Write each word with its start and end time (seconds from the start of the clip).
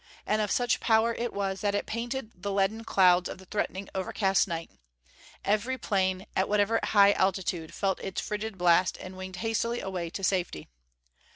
And 0.25 0.41
of 0.41 0.49
such 0.49 0.79
power 0.79 1.13
it 1.13 1.31
was, 1.31 1.61
that 1.61 1.75
it 1.75 1.85
painted 1.85 2.31
the 2.41 2.51
leaden 2.51 2.83
clouds 2.83 3.29
of 3.29 3.37
the 3.37 3.45
threatening, 3.45 3.87
overcast 3.93 4.47
night. 4.47 4.71
Every 5.45 5.77
plane, 5.77 6.25
at 6.35 6.49
whatever 6.49 6.79
high 6.81 7.11
altitude, 7.11 7.71
felt 7.71 7.99
its 7.99 8.19
frigid 8.19 8.57
blast 8.57 8.97
and 8.99 9.15
winged 9.15 9.35
hastily 9.35 9.79
away 9.79 10.09
to 10.09 10.23
safety. 10.23 10.69